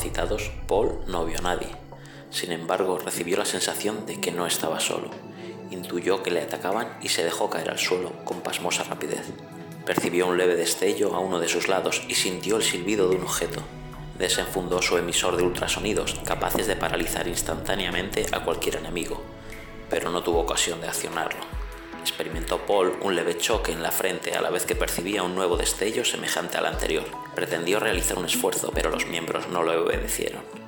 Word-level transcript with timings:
Citados, 0.00 0.50
Paul 0.66 1.00
no 1.06 1.24
vio 1.24 1.38
a 1.38 1.42
nadie. 1.42 1.68
Sin 2.30 2.52
embargo, 2.52 2.98
recibió 2.98 3.36
la 3.36 3.44
sensación 3.44 4.06
de 4.06 4.20
que 4.20 4.32
no 4.32 4.46
estaba 4.46 4.80
solo. 4.80 5.10
Intuyó 5.70 6.22
que 6.22 6.30
le 6.30 6.42
atacaban 6.42 6.98
y 7.02 7.08
se 7.08 7.24
dejó 7.24 7.50
caer 7.50 7.70
al 7.70 7.78
suelo 7.78 8.12
con 8.24 8.40
pasmosa 8.40 8.84
rapidez. 8.84 9.26
Percibió 9.84 10.26
un 10.26 10.38
leve 10.38 10.56
destello 10.56 11.14
a 11.14 11.18
uno 11.18 11.40
de 11.40 11.48
sus 11.48 11.68
lados 11.68 12.02
y 12.08 12.14
sintió 12.14 12.56
el 12.56 12.62
silbido 12.62 13.08
de 13.08 13.16
un 13.16 13.22
objeto. 13.22 13.60
Desenfundó 14.18 14.82
su 14.82 14.98
emisor 14.98 15.36
de 15.36 15.42
ultrasonidos, 15.42 16.20
capaces 16.24 16.66
de 16.66 16.76
paralizar 16.76 17.26
instantáneamente 17.26 18.26
a 18.32 18.44
cualquier 18.44 18.76
enemigo, 18.76 19.22
pero 19.88 20.10
no 20.10 20.22
tuvo 20.22 20.40
ocasión 20.40 20.80
de 20.80 20.88
accionarlo. 20.88 21.40
Experimentó 22.00 22.58
Paul 22.66 22.96
un 23.02 23.14
leve 23.14 23.36
choque 23.36 23.72
en 23.72 23.82
la 23.82 23.90
frente 23.90 24.32
a 24.32 24.40
la 24.40 24.48
vez 24.50 24.64
que 24.64 24.74
percibía 24.74 25.22
un 25.22 25.34
nuevo 25.34 25.58
destello 25.58 26.02
semejante 26.04 26.56
al 26.56 26.64
anterior. 26.64 27.04
Pretendió 27.34 27.78
realizar 27.78 28.18
un 28.18 28.24
esfuerzo, 28.24 28.72
pero 28.74 28.90
los 28.90 29.06
miembros 29.06 29.48
no 29.48 29.62
lo 29.62 29.84
obedecieron. 29.84 30.59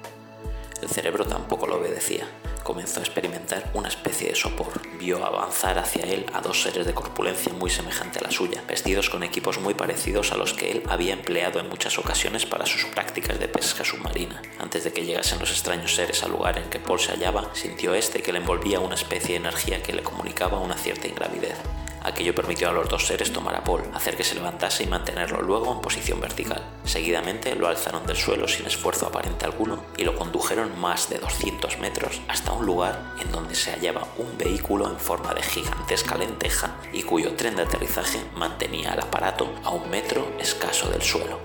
El 0.83 0.89
cerebro 0.89 1.25
tampoco 1.25 1.69
lo 1.69 1.77
obedecía. 1.77 2.27
Comenzó 2.65 2.99
a 2.99 3.05
experimentar 3.05 3.71
una 3.73 3.87
especie 3.87 4.29
de 4.29 4.35
sopor. 4.35 4.73
Vio 4.99 5.25
avanzar 5.25 5.79
hacia 5.79 6.05
él 6.05 6.27
a 6.33 6.41
dos 6.41 6.63
seres 6.63 6.87
de 6.87 6.93
corpulencia 6.93 7.53
muy 7.53 7.71
semejante 7.71 8.19
a 8.19 8.23
la 8.23 8.33
suya, 8.33 8.65
vestidos 8.67 9.09
con 9.09 9.23
equipos 9.23 9.61
muy 9.61 9.75
parecidos 9.75 10.33
a 10.33 10.37
los 10.37 10.53
que 10.53 10.73
él 10.73 10.83
había 10.89 11.13
empleado 11.13 11.61
en 11.61 11.69
muchas 11.69 11.99
ocasiones 11.99 12.47
para 12.47 12.67
sus 12.67 12.85
prácticas 12.87 13.39
de 13.39 13.47
pesca 13.47 13.85
submarina. 13.85 14.43
Antes 14.59 14.83
de 14.83 14.93
que 14.93 15.05
llegasen 15.05 15.39
los 15.39 15.53
extraños 15.53 15.95
seres 15.95 16.25
al 16.25 16.33
lugar 16.33 16.59
en 16.59 16.69
que 16.69 16.81
Paul 16.81 16.99
se 16.99 17.13
hallaba, 17.13 17.55
sintió 17.55 17.95
este 17.95 18.21
que 18.21 18.33
le 18.33 18.41
envolvía 18.41 18.81
una 18.81 18.97
especie 18.97 19.31
de 19.31 19.47
energía 19.47 19.83
que 19.83 19.93
le 19.93 20.03
comunicaba 20.03 20.59
una 20.59 20.77
cierta 20.77 21.07
ingravidez. 21.07 21.57
Aquello 22.05 22.35
permitió 22.35 22.69
a 22.69 22.73
los 22.73 22.89
dos 22.89 23.07
seres 23.07 23.33
tomar 23.33 23.55
a 23.55 23.65
Paul, 23.65 23.83
hacer 23.95 24.17
que 24.17 24.25
se 24.25 24.35
levantase 24.35 24.83
y 24.83 24.87
mantenerlo 24.87 25.41
luego 25.41 25.73
en 25.73 25.81
posición 25.81 26.21
vertical. 26.21 26.63
Seguidamente 26.85 27.55
lo 27.55 27.69
alzaron 27.69 28.07
del 28.07 28.17
suelo 28.17 28.49
sin 28.49 28.67
esfuerzo 28.67 29.07
aparente 29.07 29.45
alguno 29.45 29.85
y 29.97 30.05
lo 30.05 30.17
condujeron 30.17 30.79
más 30.81 31.09
de 31.09 31.19
200 31.19 31.79
metros 31.79 32.21
hasta 32.29 32.53
un 32.53 32.67
lugar 32.67 33.15
en 33.21 33.31
donde 33.31 33.55
se 33.55 33.71
hallaba 33.71 34.09
un 34.19 34.37
vehículo 34.37 34.89
en 34.89 34.99
forma 34.99 35.33
de 35.35 35.43
gigantesca 35.43 36.17
lenteja 36.17 36.77
y 36.93 37.03
cuyo 37.03 37.35
tren 37.35 37.57
de 37.57 37.63
aterrizaje 37.63 38.21
mantenía 38.35 38.95
el 38.95 39.01
aparato 39.01 39.53
a 39.65 39.71
un 39.71 39.89
metro 39.89 40.33
escaso 40.39 40.91
del 40.91 41.03
suelo. 41.03 41.39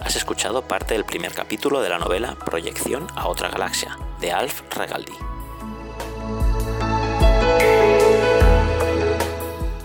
Has 0.00 0.16
escuchado 0.16 0.62
parte 0.62 0.94
del 0.94 1.04
primer 1.04 1.34
capítulo 1.34 1.80
de 1.80 1.90
la 1.90 1.98
novela 1.98 2.36
Proyección 2.36 3.06
a 3.14 3.28
otra 3.28 3.50
galaxia, 3.50 3.98
de 4.20 4.32
Alf 4.32 4.62
Regaldi. 4.70 5.37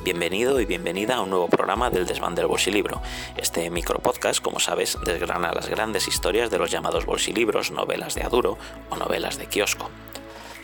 Bienvenido 0.04 0.60
y 0.60 0.66
bienvenida 0.66 1.16
a 1.16 1.22
un 1.22 1.30
nuevo 1.30 1.48
programa 1.48 1.90
del 1.90 2.06
Desván 2.06 2.36
del 2.36 2.48
Bolsilibro. 2.48 3.02
Este 3.38 3.70
micropodcast, 3.70 4.42
como 4.42 4.60
sabes, 4.60 4.98
desgrana 5.06 5.54
las 5.54 5.70
grandes 5.70 6.10
historias 6.10 6.52
de 6.52 6.58
los 6.58 6.70
llamados 6.70 7.06
bolsilibros, 7.06 7.72
novelas 7.72 8.14
de 8.14 8.24
Aduro 8.24 8.58
o 8.90 8.98
novelas 8.98 9.38
de 9.38 9.46
kiosco. 9.46 9.90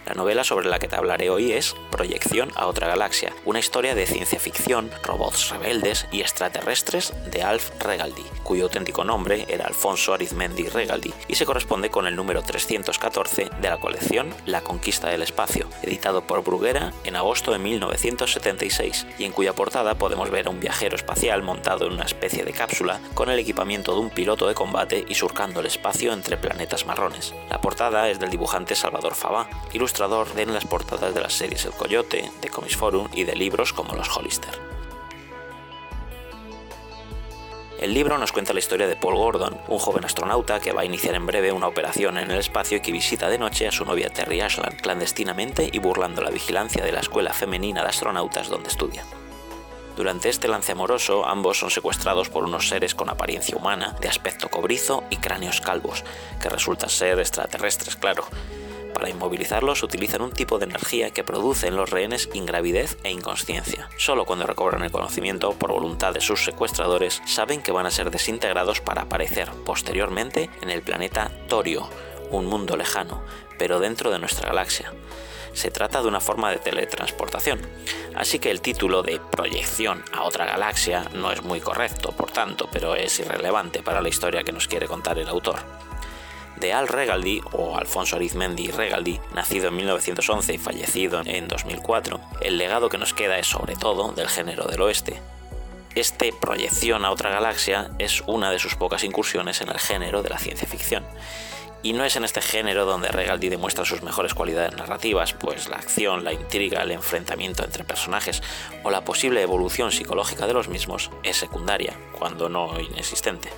La 0.10 0.16
novela 0.16 0.44
sobre 0.44 0.68
la 0.68 0.80
que 0.80 0.88
te 0.88 0.96
hablaré 0.96 1.30
hoy 1.30 1.52
es 1.52 1.76
Proyección 1.92 2.52
a 2.56 2.66
otra 2.66 2.88
galaxia, 2.88 3.32
una 3.46 3.60
historia 3.60 3.94
de 3.94 4.08
ciencia 4.08 4.40
ficción, 4.40 4.90
robots 5.04 5.52
rebeldes 5.52 6.08
y 6.12 6.22
extraterrestres 6.22 7.14
de 7.30 7.44
Alf 7.44 7.70
Regaldi, 7.80 8.24
cuyo 8.42 8.64
auténtico 8.64 9.04
nombre 9.04 9.46
era 9.50 9.68
Alfonso 9.68 10.16
Arizmendi 10.16 10.68
Regaldi 10.68 11.14
y 11.28 11.36
se 11.36 11.46
corresponde 11.46 11.92
con 11.92 12.08
el 12.08 12.16
número 12.16 12.42
314 12.42 13.52
de 13.62 13.70
la 13.70 13.78
colección 13.78 14.34
La 14.48 14.62
conquista 14.62 15.10
del 15.10 15.22
espacio, 15.22 15.70
editado 15.84 16.26
por 16.26 16.44
Bruguera 16.44 16.92
en 17.04 17.16
agosto 17.16 17.52
de 17.52 17.60
1976 17.60 19.06
y 19.20 19.26
en 19.26 19.32
cuya 19.32 19.54
portada 19.54 19.94
podemos 20.00 20.32
ver 20.32 20.48
a 20.48 20.50
un 20.50 20.60
viajero 20.60 20.96
espacial 20.96 21.44
montado 21.44 21.86
en 21.86 21.94
una 21.94 22.06
especie 22.06 22.44
de 22.44 22.54
cápsula 22.54 23.00
con 23.14 23.30
el 23.30 23.38
equipamiento 23.38 23.94
de 23.94 24.00
un 24.00 24.10
piloto 24.10 24.48
de 24.48 24.56
combate 24.56 25.06
y 25.08 25.14
surcando 25.14 25.60
el 25.60 25.68
espacio 25.68 26.14
entre 26.14 26.38
planetas 26.38 26.88
marrones. 26.88 27.36
La 27.52 27.62
portada 27.62 28.10
es 28.10 28.20
del 28.20 28.32
dibujante 28.32 28.74
Salvador 28.74 29.14
Fabá, 29.14 29.48
ilustrador 30.00 30.40
en 30.40 30.54
las 30.54 30.66
portadas 30.66 31.14
de 31.14 31.20
las 31.20 31.34
series 31.34 31.66
El 31.66 31.74
Coyote, 31.74 32.32
de 32.42 32.48
Comics 32.48 32.78
Forum 32.78 33.10
y 33.12 33.26
de 33.26 33.36
libros 33.36 33.74
como 33.74 33.96
Los 33.96 34.08
Hollister. 34.16 34.58
El 37.78 37.94
libro 37.94 38.18
nos 38.18 38.32
cuenta 38.32 38.54
la 38.54 38.60
historia 38.60 38.88
de 38.88 38.96
Paul 38.96 39.16
Gordon, 39.16 39.60
un 39.68 39.78
joven 39.78 40.06
astronauta 40.06 40.62
que 40.62 40.72
va 40.72 40.82
a 40.82 40.86
iniciar 40.86 41.16
en 41.16 41.26
breve 41.26 41.52
una 41.52 41.68
operación 41.68 42.18
en 42.18 42.32
el 42.32 42.40
espacio 42.40 42.78
y 42.78 42.82
que 42.82 42.94
visita 42.94 43.28
de 43.28 43.40
noche 43.40 43.68
a 43.68 43.74
su 43.74 43.84
novia 43.84 44.10
Terry 44.10 44.40
Ashland, 44.40 44.80
clandestinamente 44.80 45.70
y 45.70 45.80
burlando 45.80 46.22
la 46.22 46.30
vigilancia 46.30 46.82
de 46.82 46.94
la 46.94 47.02
Escuela 47.02 47.34
Femenina 47.34 47.82
de 47.82 47.90
Astronautas 47.90 48.48
donde 48.48 48.70
estudia. 48.70 49.04
Durante 49.98 50.30
este 50.30 50.48
lance 50.48 50.72
amoroso, 50.72 51.26
ambos 51.26 51.60
son 51.60 51.72
secuestrados 51.72 52.30
por 52.30 52.46
unos 52.46 52.70
seres 52.70 52.96
con 52.96 53.10
apariencia 53.10 53.58
humana, 53.58 53.98
de 54.00 54.08
aspecto 54.08 54.48
cobrizo 54.48 55.04
y 55.10 55.18
cráneos 55.18 55.60
calvos, 55.60 56.06
que 56.42 56.48
resultan 56.48 56.90
ser 56.90 57.20
extraterrestres, 57.20 57.98
claro, 57.98 58.24
para 58.94 59.10
inmovilizarlos 59.10 59.84
utilizan 59.84 60.22
un 60.22 60.32
tipo 60.32 60.60
de 60.60 60.66
energía 60.66 61.12
que 61.12 61.24
produce 61.24 61.68
en 61.68 61.76
los 61.76 61.90
rehenes 61.90 62.30
ingravidez 62.34 62.98
e 63.04 63.12
inconsciencia. 63.12 63.90
Solo 63.98 64.26
cuando 64.26 64.46
recobran 64.46 64.84
el 64.84 64.92
conocimiento 64.92 65.54
por 65.54 65.72
voluntad 65.72 66.14
de 66.14 66.22
sus 66.22 66.44
secuestradores 66.44 67.22
saben 67.26 67.62
que 67.62 67.72
van 67.72 67.86
a 67.86 67.92
ser 67.92 68.12
desintegrados 68.12 68.82
para 68.82 69.04
aparecer 69.04 69.50
posteriormente 69.66 70.50
en 70.62 70.70
el 70.70 70.82
planeta 70.82 71.32
Torio, 71.48 71.90
un 72.32 72.46
mundo 72.46 72.76
lejano, 72.78 73.24
pero 73.58 73.80
dentro 73.80 74.12
de 74.12 74.20
nuestra 74.20 74.50
galaxia. 74.50 74.94
Se 75.54 75.72
trata 75.72 76.02
de 76.02 76.08
una 76.08 76.20
forma 76.20 76.52
de 76.52 76.58
teletransportación, 76.58 77.60
así 78.16 78.40
que 78.40 78.52
el 78.52 78.62
título 78.62 79.02
de 79.02 79.20
proyección 79.32 80.04
a 80.14 80.24
otra 80.24 80.46
galaxia 80.46 81.06
no 81.14 81.32
es 81.32 81.42
muy 81.42 81.60
correcto, 81.60 82.12
por 82.12 82.32
tanto, 82.32 82.70
pero 82.72 82.96
es 82.96 83.20
irrelevante 83.20 83.82
para 83.82 84.02
la 84.02 84.10
historia 84.10 84.44
que 84.44 84.52
nos 84.52 84.68
quiere 84.68 84.88
contar 84.88 85.18
el 85.18 85.28
autor 85.28 85.89
de 86.60 86.74
Al 86.74 86.88
Regaldi, 86.88 87.42
o 87.54 87.78
Alfonso 87.78 88.16
Arizmendi 88.16 88.72
Regaldi, 88.72 89.20
nacido 89.34 89.70
en 89.70 89.76
1911 89.78 90.54
y 90.54 90.58
fallecido 90.58 91.22
en 91.26 91.48
2004, 91.48 92.20
el 92.42 92.58
legado 92.58 92.90
que 92.90 92.98
nos 92.98 93.14
queda 93.14 93.38
es 93.40 93.48
sobre 93.48 93.76
todo 93.76 94.12
del 94.12 94.28
género 94.28 94.66
del 94.66 94.82
oeste. 94.82 95.22
Este 95.96 96.32
proyección 96.32 97.04
a 97.06 97.12
otra 97.12 97.32
galaxia 97.32 97.90
es 97.98 98.22
una 98.28 98.52
de 98.52 98.60
sus 98.60 98.76
pocas 98.76 99.04
incursiones 99.04 99.62
en 99.62 99.70
el 99.70 99.80
género 99.80 100.22
de 100.22 100.30
la 100.30 100.38
ciencia 100.38 100.68
ficción. 100.68 101.04
Y 101.82 101.94
no 101.94 102.04
es 102.04 102.18
en 102.18 102.26
este 102.26 102.42
género 102.42 102.86
donde 102.86 103.08
Regaldi 103.08 103.48
demuestra 103.48 103.86
sus 103.86 104.04
mejores 104.04 104.34
cualidades 104.34 104.76
narrativas, 104.76 105.34
pues 105.34 105.70
la 105.70 105.78
acción, 105.78 106.26
la 106.26 106.34
intriga, 106.34 106.84
el 106.84 106.92
enfrentamiento 106.92 107.64
entre 107.64 107.86
personajes 107.86 108.44
o 108.84 108.92
la 108.92 109.06
posible 109.06 109.42
evolución 109.42 109.92
psicológica 109.92 110.46
de 110.46 110.54
los 110.54 110.68
mismos 110.68 111.10
es 111.24 111.38
secundaria, 111.38 111.98
cuando 112.18 112.50
no 112.50 112.78
inexistente. 112.80 113.50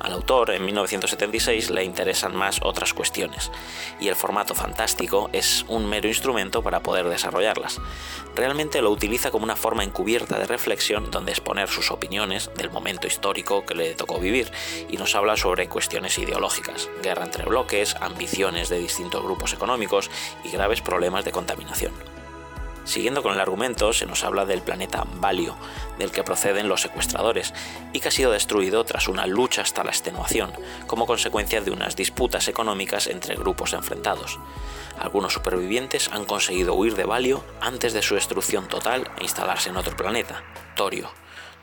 Al 0.00 0.12
autor, 0.12 0.50
en 0.50 0.64
1976, 0.64 1.70
le 1.70 1.84
interesan 1.84 2.34
más 2.36 2.60
otras 2.62 2.92
cuestiones, 2.92 3.50
y 4.00 4.08
el 4.08 4.16
formato 4.16 4.54
fantástico 4.54 5.30
es 5.32 5.64
un 5.68 5.86
mero 5.88 6.08
instrumento 6.08 6.62
para 6.62 6.80
poder 6.80 7.08
desarrollarlas. 7.08 7.80
Realmente 8.34 8.82
lo 8.82 8.90
utiliza 8.90 9.30
como 9.30 9.44
una 9.44 9.56
forma 9.56 9.84
encubierta 9.84 10.38
de 10.38 10.46
reflexión 10.46 11.10
donde 11.10 11.32
exponer 11.32 11.68
sus 11.68 11.90
opiniones 11.90 12.50
del 12.56 12.70
momento 12.70 13.06
histórico 13.06 13.64
que 13.64 13.74
le 13.74 13.94
tocó 13.94 14.18
vivir, 14.18 14.50
y 14.88 14.96
nos 14.96 15.14
habla 15.14 15.36
sobre 15.36 15.68
cuestiones 15.68 16.18
ideológicas, 16.18 16.88
guerra 17.02 17.24
entre 17.24 17.44
bloques, 17.44 17.94
ambiciones 18.00 18.68
de 18.68 18.78
distintos 18.78 19.22
grupos 19.22 19.52
económicos 19.52 20.10
y 20.42 20.50
graves 20.50 20.80
problemas 20.80 21.24
de 21.24 21.32
contaminación. 21.32 22.23
Siguiendo 22.84 23.22
con 23.22 23.32
el 23.32 23.40
argumento, 23.40 23.92
se 23.92 24.06
nos 24.06 24.24
habla 24.24 24.44
del 24.44 24.62
planeta 24.62 25.04
Valio, 25.16 25.56
del 25.98 26.10
que 26.10 26.22
proceden 26.22 26.68
los 26.68 26.82
secuestradores, 26.82 27.54
y 27.92 28.00
que 28.00 28.08
ha 28.08 28.10
sido 28.10 28.30
destruido 28.30 28.84
tras 28.84 29.08
una 29.08 29.26
lucha 29.26 29.62
hasta 29.62 29.84
la 29.84 29.90
extenuación, 29.90 30.52
como 30.86 31.06
consecuencia 31.06 31.60
de 31.60 31.70
unas 31.70 31.96
disputas 31.96 32.46
económicas 32.48 33.06
entre 33.06 33.36
grupos 33.36 33.72
enfrentados. 33.72 34.38
Algunos 34.98 35.32
supervivientes 35.32 36.10
han 36.12 36.24
conseguido 36.24 36.74
huir 36.74 36.94
de 36.94 37.04
Valio 37.04 37.42
antes 37.60 37.92
de 37.94 38.02
su 38.02 38.14
destrucción 38.14 38.68
total 38.68 39.10
e 39.18 39.24
instalarse 39.24 39.70
en 39.70 39.76
otro 39.76 39.96
planeta, 39.96 40.44
Torio, 40.76 41.10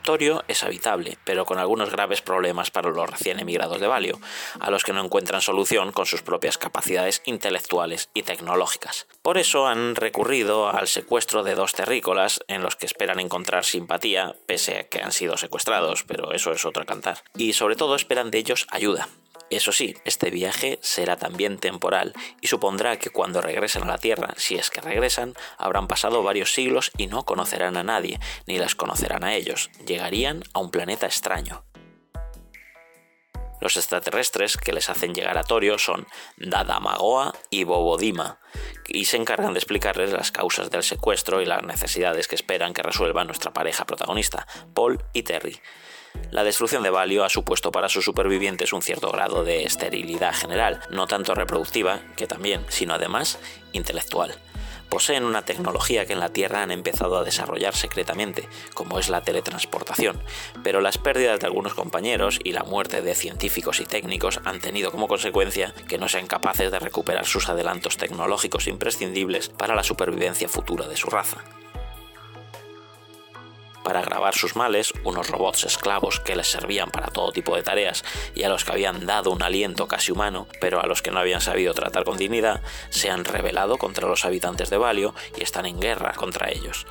Torio 0.02 0.44
es 0.48 0.62
habitable, 0.62 1.16
pero 1.24 1.44
con 1.44 1.58
algunos 1.58 1.90
graves 1.90 2.22
problemas 2.22 2.70
para 2.70 2.90
los 2.90 3.08
recién 3.08 3.38
emigrados 3.38 3.80
de 3.80 3.86
Valio, 3.86 4.20
a 4.60 4.70
los 4.70 4.84
que 4.84 4.92
no 4.92 5.04
encuentran 5.04 5.40
solución 5.40 5.92
con 5.92 6.06
sus 6.06 6.22
propias 6.22 6.58
capacidades 6.58 7.22
intelectuales 7.24 8.10
y 8.14 8.22
tecnológicas. 8.22 9.06
Por 9.22 9.38
eso 9.38 9.66
han 9.66 9.94
recurrido 9.94 10.68
al 10.68 10.88
secuestro 10.88 11.42
de 11.42 11.54
dos 11.54 11.72
terrícolas 11.72 12.40
en 12.48 12.62
los 12.62 12.76
que 12.76 12.86
esperan 12.86 13.20
encontrar 13.20 13.64
simpatía, 13.64 14.34
pese 14.46 14.78
a 14.78 14.84
que 14.84 15.00
han 15.00 15.12
sido 15.12 15.36
secuestrados, 15.36 16.04
pero 16.04 16.32
eso 16.32 16.52
es 16.52 16.64
otro 16.64 16.84
cantar. 16.84 17.22
Y 17.36 17.52
sobre 17.52 17.76
todo 17.76 17.94
esperan 17.94 18.30
de 18.30 18.38
ellos 18.38 18.66
ayuda, 18.70 19.08
eso 19.56 19.72
sí, 19.72 19.96
este 20.04 20.30
viaje 20.30 20.78
será 20.82 21.16
también 21.16 21.58
temporal 21.58 22.14
y 22.40 22.46
supondrá 22.46 22.98
que 22.98 23.10
cuando 23.10 23.40
regresen 23.40 23.82
a 23.82 23.86
la 23.86 23.98
Tierra, 23.98 24.34
si 24.36 24.56
es 24.56 24.70
que 24.70 24.80
regresan, 24.80 25.34
habrán 25.58 25.88
pasado 25.88 26.22
varios 26.22 26.52
siglos 26.52 26.90
y 26.96 27.06
no 27.06 27.24
conocerán 27.24 27.76
a 27.76 27.82
nadie, 27.82 28.20
ni 28.46 28.58
las 28.58 28.74
conocerán 28.74 29.24
a 29.24 29.34
ellos. 29.34 29.70
Llegarían 29.86 30.42
a 30.54 30.60
un 30.60 30.70
planeta 30.70 31.06
extraño. 31.06 31.64
Los 33.62 33.76
extraterrestres 33.76 34.56
que 34.56 34.72
les 34.72 34.90
hacen 34.90 35.14
llegar 35.14 35.38
a 35.38 35.44
Torio 35.44 35.78
son 35.78 36.08
Dadamagoa 36.36 37.32
y 37.48 37.62
Bobodima, 37.62 38.40
y 38.88 39.04
se 39.04 39.16
encargan 39.16 39.52
de 39.52 39.60
explicarles 39.60 40.10
las 40.10 40.32
causas 40.32 40.68
del 40.70 40.82
secuestro 40.82 41.40
y 41.40 41.46
las 41.46 41.62
necesidades 41.62 42.26
que 42.26 42.34
esperan 42.34 42.74
que 42.74 42.82
resuelva 42.82 43.24
nuestra 43.24 43.52
pareja 43.52 43.84
protagonista, 43.84 44.48
Paul 44.74 44.98
y 45.12 45.22
Terry. 45.22 45.60
La 46.32 46.44
destrucción 46.44 46.82
de 46.82 46.88
Valio 46.88 47.24
ha 47.24 47.28
supuesto 47.28 47.72
para 47.72 47.90
sus 47.90 48.06
supervivientes 48.06 48.72
un 48.72 48.80
cierto 48.80 49.10
grado 49.12 49.44
de 49.44 49.64
esterilidad 49.64 50.32
general, 50.32 50.80
no 50.88 51.06
tanto 51.06 51.34
reproductiva, 51.34 52.00
que 52.16 52.26
también, 52.26 52.64
sino 52.70 52.94
además 52.94 53.38
intelectual. 53.72 54.34
Poseen 54.88 55.24
una 55.24 55.44
tecnología 55.44 56.06
que 56.06 56.14
en 56.14 56.20
la 56.20 56.30
Tierra 56.30 56.62
han 56.62 56.70
empezado 56.70 57.18
a 57.18 57.24
desarrollar 57.24 57.76
secretamente, 57.76 58.48
como 58.72 58.98
es 58.98 59.10
la 59.10 59.20
teletransportación, 59.20 60.22
pero 60.62 60.80
las 60.80 60.96
pérdidas 60.96 61.38
de 61.38 61.48
algunos 61.48 61.74
compañeros 61.74 62.40
y 62.42 62.52
la 62.52 62.62
muerte 62.62 63.02
de 63.02 63.14
científicos 63.14 63.80
y 63.80 63.84
técnicos 63.84 64.40
han 64.44 64.58
tenido 64.58 64.90
como 64.90 65.08
consecuencia 65.08 65.74
que 65.86 65.98
no 65.98 66.08
sean 66.08 66.26
capaces 66.26 66.70
de 66.70 66.78
recuperar 66.78 67.26
sus 67.26 67.50
adelantos 67.50 67.98
tecnológicos 67.98 68.68
imprescindibles 68.68 69.50
para 69.50 69.74
la 69.74 69.82
supervivencia 69.82 70.48
futura 70.48 70.88
de 70.88 70.96
su 70.96 71.10
raza 71.10 71.44
para 73.82 74.00
agravar 74.00 74.34
sus 74.34 74.56
males, 74.56 74.92
unos 75.04 75.28
robots 75.28 75.64
esclavos 75.64 76.20
que 76.20 76.36
les 76.36 76.48
servían 76.48 76.90
para 76.90 77.08
todo 77.08 77.32
tipo 77.32 77.56
de 77.56 77.62
tareas 77.62 78.04
y 78.34 78.42
a 78.44 78.48
los 78.48 78.64
que 78.64 78.72
habían 78.72 79.06
dado 79.06 79.30
un 79.30 79.42
aliento 79.42 79.88
casi 79.88 80.12
humano, 80.12 80.46
pero 80.60 80.80
a 80.80 80.86
los 80.86 81.02
que 81.02 81.10
no 81.10 81.18
habían 81.18 81.40
sabido 81.40 81.74
tratar 81.74 82.04
con 82.04 82.16
dignidad, 82.16 82.62
se 82.90 83.10
han 83.10 83.24
rebelado 83.24 83.78
contra 83.78 84.08
los 84.08 84.24
habitantes 84.24 84.70
de 84.70 84.78
Valio 84.78 85.14
y 85.36 85.42
están 85.42 85.66
en 85.66 85.80
guerra 85.80 86.12
contra 86.12 86.50
ellos. 86.50 86.86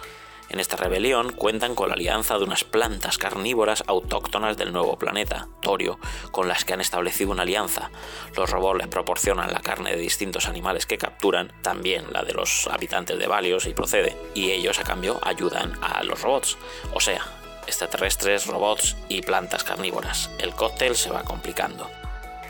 En 0.51 0.59
esta 0.59 0.75
rebelión 0.75 1.31
cuentan 1.31 1.75
con 1.75 1.87
la 1.87 1.93
alianza 1.93 2.37
de 2.37 2.43
unas 2.43 2.65
plantas 2.65 3.17
carnívoras 3.17 3.85
autóctonas 3.87 4.57
del 4.57 4.73
nuevo 4.73 4.99
planeta, 4.99 5.47
Torio, 5.61 5.97
con 6.31 6.49
las 6.49 6.65
que 6.65 6.73
han 6.73 6.81
establecido 6.81 7.31
una 7.31 7.43
alianza. 7.43 7.89
Los 8.35 8.49
robots 8.49 8.79
les 8.79 8.89
proporcionan 8.89 9.53
la 9.53 9.61
carne 9.61 9.91
de 9.91 10.01
distintos 10.01 10.49
animales 10.49 10.85
que 10.85 10.97
capturan, 10.97 11.53
también 11.61 12.11
la 12.11 12.23
de 12.23 12.33
los 12.33 12.67
habitantes 12.67 13.17
de 13.17 13.27
Valios 13.27 13.65
y 13.65 13.73
procede, 13.73 14.17
y 14.33 14.51
ellos 14.51 14.77
a 14.77 14.83
cambio 14.83 15.21
ayudan 15.23 15.71
a 15.81 16.03
los 16.03 16.21
robots. 16.21 16.57
O 16.93 16.99
sea, 16.99 17.25
extraterrestres, 17.65 18.45
robots 18.45 18.97
y 19.07 19.21
plantas 19.21 19.63
carnívoras. 19.63 20.31
El 20.37 20.53
cóctel 20.53 20.97
se 20.97 21.11
va 21.11 21.23
complicando. 21.23 21.89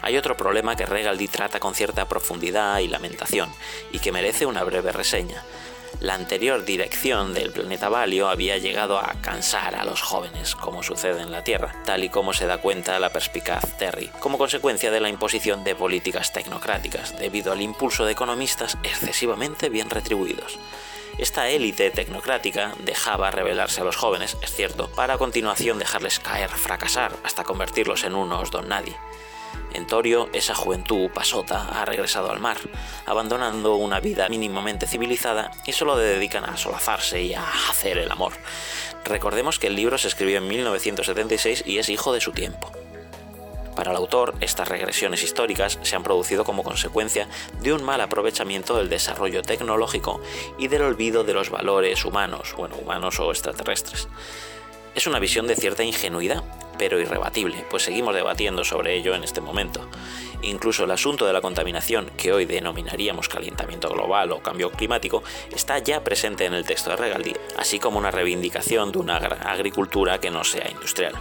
Hay 0.02 0.18
otro 0.18 0.36
problema 0.36 0.76
que 0.76 0.88
Regaldi 0.88 1.28
trata 1.28 1.60
con 1.60 1.76
cierta 1.76 2.08
profundidad 2.08 2.80
y 2.80 2.88
lamentación, 2.88 3.52
y 3.92 4.00
que 4.00 4.12
merece 4.12 4.48
una 4.48 4.64
breve 4.64 4.92
reseña 4.92 5.44
la 6.00 6.16
anterior 6.16 6.64
dirección 6.66 7.34
del 7.34 7.52
planeta 7.52 7.90
Valio 7.90 8.30
había 8.30 8.58
llegado 8.58 8.98
a 8.98 9.14
cansar 9.22 9.76
a 9.76 9.86
los 9.86 10.02
jóvenes, 10.02 10.56
como 10.56 10.84
sucede 10.84 11.22
en 11.22 11.32
la 11.32 11.44
Tierra, 11.44 11.76
tal 11.86 12.04
y 12.04 12.10
como 12.10 12.34
se 12.34 12.48
da 12.48 12.60
cuenta 12.60 13.00
la 13.00 13.12
perspicaz 13.12 13.78
Terry, 13.78 14.10
como 14.20 14.38
consecuencia 14.38 14.92
de 14.92 15.00
la 15.00 15.10
imposición 15.10 15.64
de 15.64 15.76
políticas 15.76 16.34
tecnocráticas, 16.34 17.18
debido 17.20 17.52
al 17.52 17.62
impulso 17.62 18.06
de 18.06 18.14
economistas 18.14 18.78
excesivamente 18.84 19.70
bien 19.70 19.90
retribuidos. 19.90 20.58
Esta 21.18 21.50
élite 21.50 21.92
tecnocrática 21.92 22.74
dejaba 22.84 23.32
revelarse 23.32 23.82
a 23.82 23.84
los 23.84 23.96
jóvenes, 23.96 24.38
es 24.42 24.54
cierto, 24.54 24.90
para 24.92 25.16
a 25.16 25.18
continuación 25.18 25.78
dejarles 25.78 26.20
caer, 26.20 26.50
fracasar, 26.50 27.16
hasta 27.24 27.44
convertirlos 27.44 28.04
en 28.06 28.16
unos 28.16 28.50
don 28.50 28.70
nadie. 28.70 28.96
En 29.74 29.88
Torio, 29.88 30.30
esa 30.34 30.54
juventud 30.54 31.10
pasota 31.12 31.68
ha 31.70 31.86
regresado 31.86 32.32
al 32.32 32.40
mar, 32.40 32.58
abandonando 33.06 33.76
una 33.76 34.00
vida 34.00 34.28
mínimamente 34.30 34.88
civilizada 34.88 35.52
y 35.66 35.72
solo 35.72 35.96
dedican 35.98 36.46
a 36.46 36.58
solazarse 36.58 37.22
y 37.22 37.34
a 37.34 37.46
hacer 37.70 37.98
el 37.98 38.12
amor. 38.12 38.34
Recordemos 39.06 39.60
que 39.60 39.68
el 39.68 39.76
libro 39.76 39.98
se 39.98 40.08
escribió 40.08 40.38
en 40.38 40.48
1976 40.48 41.64
y 41.66 41.78
es 41.78 41.90
hijo 41.90 42.14
de 42.14 42.22
su 42.22 42.32
tiempo. 42.32 42.72
Para 43.76 43.92
el 43.92 43.98
autor, 43.98 44.36
estas 44.42 44.68
regresiones 44.68 45.24
históricas 45.24 45.80
se 45.82 45.96
han 45.96 46.04
producido 46.04 46.44
como 46.44 46.64
consecuencia 46.64 47.28
de 47.62 47.74
un 47.74 47.84
mal 47.84 48.02
aprovechamiento 48.02 48.78
del 48.78 48.90
desarrollo 48.90 49.42
tecnológico 49.42 50.22
y 50.58 50.68
del 50.68 50.82
olvido 50.82 51.24
de 51.24 51.34
los 51.34 51.50
valores 51.50 52.04
humanos, 52.04 52.54
bueno, 52.58 52.76
humanos 52.76 53.20
o 53.20 53.32
extraterrestres. 53.32 54.08
Es 54.94 55.08
una 55.08 55.20
visión 55.20 55.48
de 55.48 55.56
cierta 55.56 55.84
ingenuidad, 55.84 56.44
pero 56.78 57.00
irrebatible, 57.00 57.66
pues 57.70 57.84
seguimos 57.84 58.14
debatiendo 58.14 58.64
sobre 58.64 58.96
ello 58.96 59.16
en 59.16 59.24
este 59.24 59.40
momento. 59.40 59.88
Incluso 60.42 60.84
el 60.84 60.92
asunto 60.92 61.26
de 61.26 61.34
la 61.34 61.42
contaminación, 61.42 62.12
que 62.18 62.34
hoy 62.34 62.46
denominaríamos 62.46 63.30
calentamiento 63.30 63.90
global 63.90 64.32
o 64.32 64.42
cambio 64.42 64.72
climático, 64.72 65.24
está 65.56 65.80
ya 65.80 66.04
presente 66.04 66.46
en 66.46 66.54
el 66.54 66.66
texto 66.66 66.90
de 66.90 66.98
Regaldi, 66.98 67.34
así 67.58 67.80
como 67.80 68.00
una 68.00 68.12
reivindicación 68.12 68.92
de 68.92 69.00
una 69.00 69.18
agricultura 69.18 70.20
que 70.20 70.32
no 70.32 70.44
sea 70.44 70.70
industrial. 70.70 71.14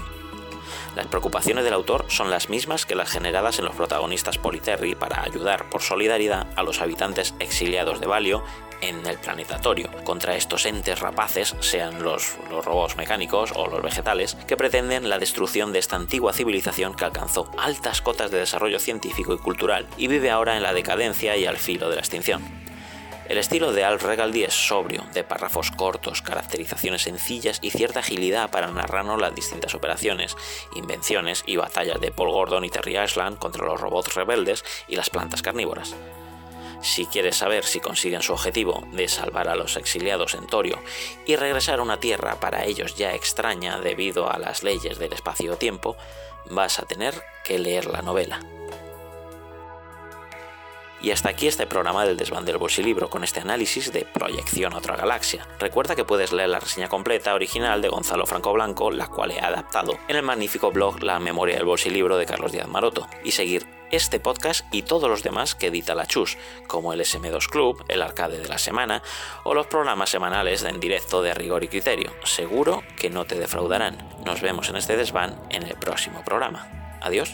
Las 0.96 1.06
preocupaciones 1.06 1.64
del 1.64 1.74
autor 1.74 2.04
son 2.08 2.30
las 2.30 2.48
mismas 2.48 2.84
que 2.84 2.94
las 2.94 3.10
generadas 3.10 3.58
en 3.58 3.64
los 3.64 3.76
protagonistas 3.76 4.38
Politerri 4.38 4.94
para 4.94 5.22
ayudar 5.22 5.70
por 5.70 5.82
solidaridad 5.82 6.48
a 6.56 6.62
los 6.62 6.80
habitantes 6.80 7.34
exiliados 7.38 8.00
de 8.00 8.06
Valio 8.06 8.42
en 8.80 9.06
el 9.06 9.18
planetatorio 9.18 9.90
contra 10.04 10.36
estos 10.36 10.66
entes 10.66 11.00
rapaces, 11.00 11.54
sean 11.60 12.02
los, 12.02 12.36
los 12.50 12.64
robots 12.64 12.96
mecánicos 12.96 13.52
o 13.54 13.68
los 13.68 13.82
vegetales, 13.82 14.36
que 14.46 14.56
pretenden 14.56 15.08
la 15.08 15.18
destrucción 15.18 15.72
de 15.72 15.78
esta 15.78 15.96
antigua 15.96 16.32
civilización 16.32 16.94
que 16.94 17.04
alcanzó 17.04 17.50
altas 17.58 18.00
cotas 18.00 18.30
de 18.30 18.38
desarrollo 18.38 18.78
científico 18.78 19.34
y 19.34 19.38
cultural 19.38 19.86
y 19.96 20.08
vive 20.08 20.30
ahora 20.30 20.56
en 20.56 20.62
la 20.62 20.72
decadencia 20.72 21.36
y 21.36 21.46
al 21.46 21.58
filo 21.58 21.88
de 21.88 21.96
la 21.96 22.00
extinción. 22.00 22.69
El 23.30 23.38
estilo 23.38 23.72
de 23.72 23.84
Al 23.84 24.00
Regaldi 24.00 24.42
es 24.42 24.54
sobrio, 24.54 25.04
de 25.14 25.22
párrafos 25.22 25.70
cortos, 25.70 26.20
caracterizaciones 26.20 27.02
sencillas 27.02 27.60
y 27.62 27.70
cierta 27.70 28.00
agilidad 28.00 28.50
para 28.50 28.66
narrarnos 28.66 29.20
las 29.20 29.32
distintas 29.36 29.76
operaciones, 29.76 30.36
invenciones 30.74 31.44
y 31.46 31.54
batallas 31.54 32.00
de 32.00 32.10
Paul 32.10 32.32
Gordon 32.32 32.64
y 32.64 32.70
Terry 32.70 32.96
Ashland 32.96 33.38
contra 33.38 33.64
los 33.64 33.80
robots 33.80 34.16
rebeldes 34.16 34.64
y 34.88 34.96
las 34.96 35.10
plantas 35.10 35.42
carnívoras. 35.42 35.94
Si 36.82 37.06
quieres 37.06 37.36
saber 37.36 37.62
si 37.62 37.78
consiguen 37.78 38.22
su 38.22 38.32
objetivo 38.32 38.82
de 38.90 39.06
salvar 39.06 39.48
a 39.48 39.54
los 39.54 39.76
exiliados 39.76 40.34
en 40.34 40.48
Torio 40.48 40.80
y 41.24 41.36
regresar 41.36 41.78
a 41.78 41.82
una 41.82 42.00
tierra 42.00 42.40
para 42.40 42.64
ellos 42.64 42.96
ya 42.96 43.14
extraña 43.14 43.78
debido 43.78 44.28
a 44.28 44.40
las 44.40 44.64
leyes 44.64 44.98
del 44.98 45.12
espacio-tiempo, 45.12 45.96
vas 46.46 46.80
a 46.80 46.84
tener 46.84 47.14
que 47.44 47.60
leer 47.60 47.86
la 47.86 48.02
novela. 48.02 48.40
Y 51.02 51.12
hasta 51.12 51.30
aquí 51.30 51.46
este 51.46 51.66
programa 51.66 52.04
del 52.04 52.16
desván 52.16 52.44
del 52.44 52.58
bolsilibro 52.58 53.08
con 53.08 53.24
este 53.24 53.40
análisis 53.40 53.92
de 53.92 54.04
proyección 54.04 54.74
a 54.74 54.78
otra 54.78 54.96
galaxia. 54.96 55.46
Recuerda 55.58 55.96
que 55.96 56.04
puedes 56.04 56.32
leer 56.32 56.50
la 56.50 56.60
reseña 56.60 56.88
completa 56.88 57.34
original 57.34 57.80
de 57.80 57.88
Gonzalo 57.88 58.26
Franco 58.26 58.52
Blanco, 58.52 58.90
la 58.90 59.08
cual 59.08 59.30
he 59.30 59.40
adaptado 59.40 59.98
en 60.08 60.16
el 60.16 60.22
magnífico 60.22 60.70
blog 60.70 61.02
La 61.02 61.18
memoria 61.18 61.56
del 61.56 61.64
bolsilibro 61.64 62.16
de 62.16 62.26
Carlos 62.26 62.52
Díaz 62.52 62.68
Maroto, 62.68 63.06
y 63.24 63.32
seguir 63.32 63.66
este 63.90 64.20
podcast 64.20 64.64
y 64.72 64.82
todos 64.82 65.08
los 65.08 65.22
demás 65.22 65.54
que 65.54 65.66
edita 65.66 65.94
la 65.94 66.06
Chus, 66.06 66.38
como 66.66 66.92
el 66.92 67.00
SM2 67.00 67.48
Club, 67.48 67.84
el 67.88 68.02
Arcade 68.02 68.38
de 68.38 68.48
la 68.48 68.58
Semana 68.58 69.02
o 69.44 69.54
los 69.54 69.66
programas 69.66 70.10
semanales 70.10 70.62
en 70.62 70.80
directo 70.80 71.22
de 71.22 71.34
rigor 71.34 71.64
y 71.64 71.68
criterio. 71.68 72.12
Seguro 72.24 72.82
que 72.96 73.10
no 73.10 73.24
te 73.24 73.38
defraudarán. 73.38 73.98
Nos 74.24 74.40
vemos 74.40 74.68
en 74.68 74.76
este 74.76 74.96
desván 74.96 75.40
en 75.50 75.64
el 75.64 75.74
próximo 75.74 76.22
programa. 76.24 76.68
Adiós. 77.00 77.32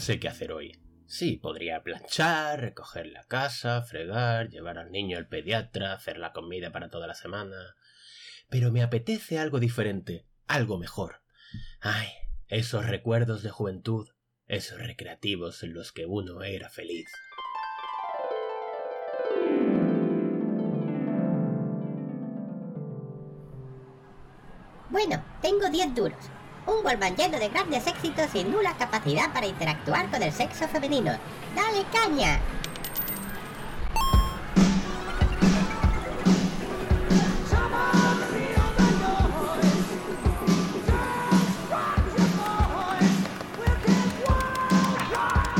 Sé 0.00 0.18
qué 0.18 0.28
hacer 0.28 0.52
hoy. 0.52 0.78
Sí, 1.06 1.36
podría 1.36 1.82
planchar, 1.82 2.60
recoger 2.60 3.06
la 3.06 3.24
casa, 3.24 3.82
fregar, 3.82 4.48
llevar 4.48 4.78
al 4.78 4.90
niño 4.90 5.18
al 5.18 5.28
pediatra, 5.28 5.92
hacer 5.92 6.18
la 6.18 6.32
comida 6.32 6.72
para 6.72 6.88
toda 6.88 7.06
la 7.06 7.14
semana. 7.14 7.76
Pero 8.48 8.72
me 8.72 8.82
apetece 8.82 9.38
algo 9.38 9.60
diferente, 9.60 10.26
algo 10.46 10.78
mejor. 10.78 11.22
Ay, 11.80 12.08
esos 12.48 12.86
recuerdos 12.86 13.42
de 13.42 13.50
juventud, 13.50 14.08
esos 14.46 14.78
recreativos 14.78 15.62
en 15.62 15.74
los 15.74 15.92
que 15.92 16.06
uno 16.06 16.42
era 16.42 16.68
feliz. 16.68 17.08
Bueno, 24.90 25.24
tengo 25.40 25.68
10 25.70 25.94
duros. 25.94 26.39
Un 26.66 26.82
Goldman 26.82 27.16
lleno 27.16 27.38
de 27.38 27.48
grandes 27.48 27.86
éxitos 27.86 28.34
y 28.34 28.44
nula 28.44 28.76
capacidad 28.76 29.32
para 29.32 29.46
interactuar 29.46 30.10
con 30.10 30.22
el 30.22 30.32
sexo 30.32 30.68
femenino. 30.68 31.12
¡Dale 31.54 31.84
caña! 31.92 32.38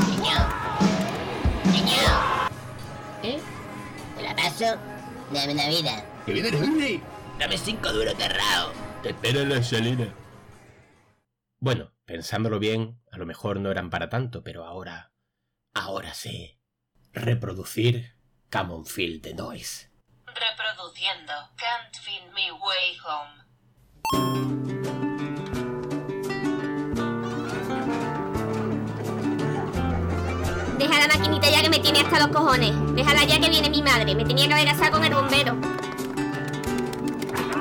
Niño. 0.07 0.37
Niño. 1.65 2.49
¿Eh? 3.23 3.39
¿Te 4.15 4.23
la 4.23 4.35
paso? 4.35 4.65
Dame 5.33 5.53
una 5.53 5.67
vida. 5.67 6.05
¡Que 6.25 6.33
viene 6.33 6.49
Henry! 6.49 7.01
Dame 7.39 7.57
cinco 7.57 7.91
duros 7.91 8.15
cerrado. 8.17 8.71
¡Te 9.01 9.09
espera 9.09 9.43
la 9.43 9.63
salina! 9.63 10.07
Bueno, 11.63 11.93
pensándolo 12.05 12.57
bien, 12.57 12.99
a 13.11 13.19
lo 13.19 13.27
mejor 13.27 13.59
no 13.59 13.69
eran 13.69 13.91
para 13.91 14.09
tanto, 14.09 14.43
pero 14.43 14.65
ahora... 14.65 15.13
Ahora 15.75 16.15
sí. 16.15 16.59
Reproducir 17.13 18.15
Camonfield 18.49 19.21
de 19.21 19.35
Noise. 19.35 19.91
Reproduciendo 20.25 21.31
Can't 21.57 21.95
Find 22.01 22.33
Me 22.33 22.51
Way 22.51 22.97
Home. 23.05 23.43
Deja 30.79 30.99
la 30.99 31.07
maquinita 31.15 31.51
ya 31.51 31.61
que 31.61 31.69
me 31.69 31.77
tiene 31.77 31.99
hasta 31.99 32.25
los 32.25 32.35
cojones. 32.35 32.73
Déjala 32.95 33.23
ya 33.23 33.39
que 33.39 33.49
viene 33.51 33.69
mi 33.69 33.83
madre. 33.83 34.15
Me 34.15 34.25
tenía 34.25 34.47
que 34.47 34.53
haber 34.55 34.65
casado 34.65 34.93
con 34.93 35.03
el 35.03 35.13
bombero. 35.13 35.55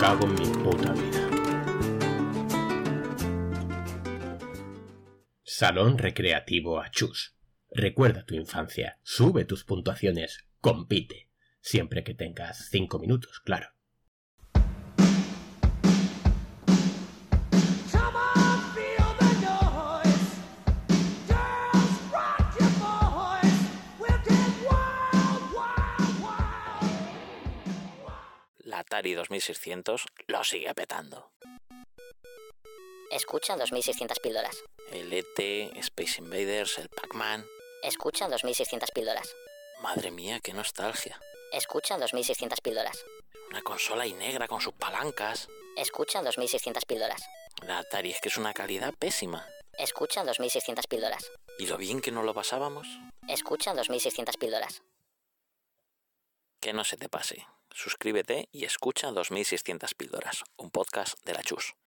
Cago 0.01 0.25
en 0.25 0.35
mi 0.37 0.47
puta 0.47 0.93
vida. 0.95 1.20
Salón 5.61 5.99
Recreativo 5.99 6.81
Achus. 6.81 7.37
Recuerda 7.71 8.25
tu 8.25 8.35
infancia, 8.35 8.99
sube 9.03 9.45
tus 9.45 9.63
puntuaciones, 9.63 10.49
compite. 10.63 11.29
Siempre 11.61 12.03
que 12.03 12.15
tengas 12.15 12.71
cinco 12.71 12.99
minutos, 12.99 13.41
claro. 13.41 13.69
La 28.61 28.79
Atari 28.79 29.13
2600 29.13 30.07
lo 30.27 30.43
sigue 30.43 30.73
petando. 30.75 31.33
Escucha 33.21 33.55
2600 33.55 34.19
píldoras. 34.19 34.65
El 34.93 35.13
ET, 35.13 35.39
Space 35.77 36.23
Invaders, 36.23 36.79
el 36.79 36.89
Pac-Man. 36.89 37.45
Escucha 37.83 38.27
2600 38.29 38.91
píldoras. 38.93 39.37
Madre 39.83 40.11
mía, 40.11 40.41
qué 40.43 40.55
nostalgia. 40.55 41.21
Escucha 41.53 41.99
2600 41.99 42.63
píldoras. 42.63 43.05
Una 43.51 43.61
consola 43.61 44.07
y 44.07 44.15
negra 44.15 44.49
con 44.49 44.63
sus 44.63 44.73
palancas. 44.73 45.49
Escucha 45.77 46.23
2600 46.23 46.87
píldoras. 46.87 47.23
La 47.67 47.81
Atari 47.81 48.11
es 48.11 48.23
que 48.23 48.31
es 48.31 48.39
una 48.39 48.55
calidad 48.55 48.95
pésima. 48.99 49.47
Escucha 49.79 50.25
2600 50.25 50.87
píldoras. 50.87 51.31
¿Y 51.59 51.67
lo 51.67 51.77
bien 51.77 52.01
que 52.01 52.13
no 52.13 52.23
lo 52.23 52.33
pasábamos? 52.33 52.89
Escucha 53.29 53.75
2600 53.75 54.39
píldoras. 54.39 54.81
Que 56.59 56.73
no 56.73 56.85
se 56.85 56.97
te 56.97 57.11
pase. 57.11 57.47
Suscríbete 57.71 58.49
y 58.51 58.65
escucha 58.65 59.11
2600 59.11 59.93
píldoras, 59.95 60.43
un 60.57 60.71
podcast 60.71 61.23
de 61.27 61.35
la 61.35 61.43
Chus. 61.43 61.75